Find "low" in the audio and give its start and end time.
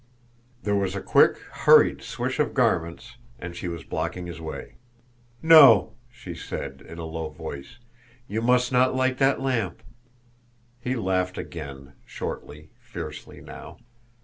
7.05-7.29